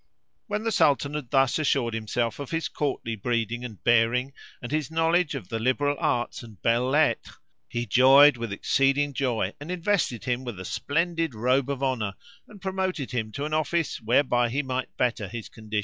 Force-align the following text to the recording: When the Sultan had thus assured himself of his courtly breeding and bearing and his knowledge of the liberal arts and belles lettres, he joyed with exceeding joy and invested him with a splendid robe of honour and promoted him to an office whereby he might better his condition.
When 0.47 0.63
the 0.63 0.71
Sultan 0.71 1.13
had 1.13 1.29
thus 1.29 1.59
assured 1.59 1.93
himself 1.93 2.39
of 2.39 2.49
his 2.49 2.67
courtly 2.69 3.15
breeding 3.15 3.63
and 3.63 3.83
bearing 3.83 4.33
and 4.59 4.71
his 4.71 4.89
knowledge 4.89 5.35
of 5.35 5.49
the 5.49 5.59
liberal 5.59 5.95
arts 5.99 6.41
and 6.41 6.59
belles 6.59 6.91
lettres, 6.91 7.37
he 7.67 7.85
joyed 7.85 8.35
with 8.35 8.51
exceeding 8.51 9.13
joy 9.13 9.53
and 9.59 9.69
invested 9.69 10.25
him 10.25 10.43
with 10.43 10.59
a 10.59 10.65
splendid 10.65 11.35
robe 11.35 11.69
of 11.69 11.83
honour 11.83 12.15
and 12.47 12.63
promoted 12.63 13.11
him 13.11 13.31
to 13.33 13.45
an 13.45 13.53
office 13.53 14.01
whereby 14.01 14.49
he 14.49 14.63
might 14.63 14.97
better 14.97 15.27
his 15.27 15.47
condition. 15.49 15.79